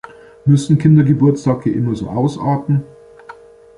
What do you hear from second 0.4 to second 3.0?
Müssen Kindergeburtstage immer so ausarten?